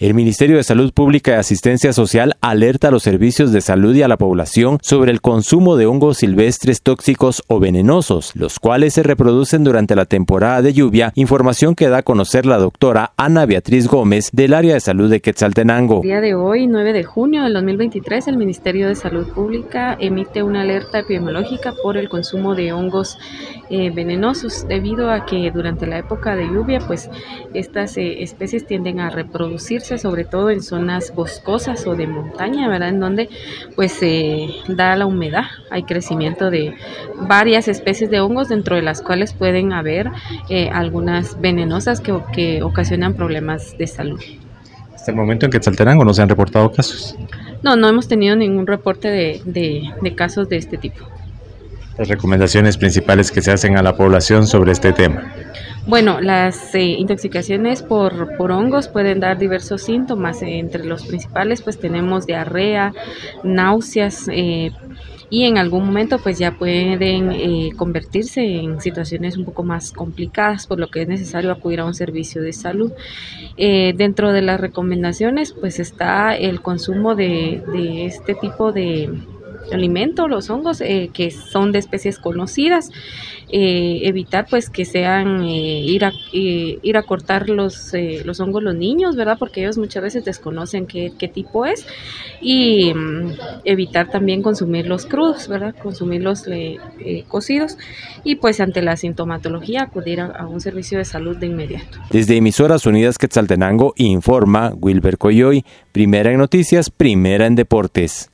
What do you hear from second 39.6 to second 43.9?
haber eh, algunas venenosas que, que ocasionan problemas de